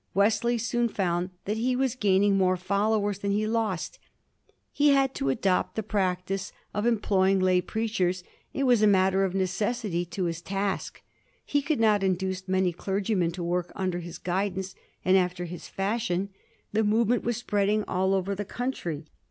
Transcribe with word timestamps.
Wesley 0.15 0.57
soon 0.57 0.89
found 0.89 1.29
that 1.45 1.57
he 1.57 1.75
was 1.75 1.93
gain 1.93 2.23
ing 2.23 2.35
more 2.35 2.57
followers 2.57 3.19
than 3.19 3.29
he 3.29 3.41
had 3.43 3.51
lost. 3.51 3.99
He 4.71 4.89
had 4.89 5.13
to 5.13 5.29
adopt 5.29 5.75
the 5.75 5.83
practice 5.83 6.51
of 6.73 6.87
employing 6.87 7.39
lay 7.39 7.61
preachers; 7.61 8.23
it 8.51 8.63
was 8.63 8.81
a 8.81 8.87
matter 8.87 9.23
of 9.23 9.35
necessity 9.35 10.03
to 10.05 10.23
his 10.23 10.41
task. 10.41 11.03
He 11.45 11.61
could 11.61 11.79
not 11.79 12.01
induce 12.01 12.47
many 12.47 12.73
clergy 12.73 13.13
men 13.13 13.29
to 13.33 13.43
work 13.43 13.71
under 13.75 13.99
his 13.99 14.17
guidance 14.17 14.73
and 15.05 15.15
after 15.17 15.45
his 15.45 15.67
fashion. 15.67 16.29
The 16.73 16.83
movement 16.83 17.23
was 17.23 17.37
spreading 17.37 17.83
all 17.83 18.15
over 18.15 18.33
the 18.33 18.43
country. 18.43 19.05